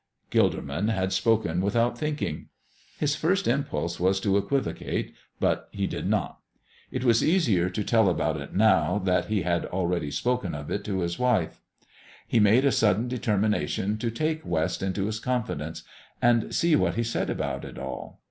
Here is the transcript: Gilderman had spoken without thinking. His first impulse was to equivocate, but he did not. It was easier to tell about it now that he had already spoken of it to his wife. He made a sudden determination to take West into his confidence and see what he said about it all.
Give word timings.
Gilderman 0.31 0.89
had 0.89 1.13
spoken 1.13 1.61
without 1.61 1.95
thinking. 1.95 2.47
His 2.97 3.15
first 3.15 3.47
impulse 3.47 3.99
was 3.99 4.19
to 4.21 4.35
equivocate, 4.35 5.13
but 5.39 5.69
he 5.69 5.85
did 5.85 6.07
not. 6.07 6.39
It 6.89 7.03
was 7.03 7.23
easier 7.23 7.69
to 7.69 7.83
tell 7.83 8.09
about 8.09 8.41
it 8.41 8.51
now 8.55 8.97
that 9.05 9.25
he 9.25 9.43
had 9.43 9.65
already 9.67 10.09
spoken 10.09 10.55
of 10.55 10.71
it 10.71 10.83
to 10.85 11.01
his 11.01 11.19
wife. 11.19 11.61
He 12.27 12.39
made 12.39 12.65
a 12.65 12.71
sudden 12.71 13.09
determination 13.09 13.99
to 13.99 14.09
take 14.09 14.43
West 14.43 14.81
into 14.81 15.05
his 15.05 15.19
confidence 15.19 15.83
and 16.19 16.51
see 16.51 16.75
what 16.75 16.95
he 16.95 17.03
said 17.03 17.29
about 17.29 17.63
it 17.63 17.77
all. 17.77 18.19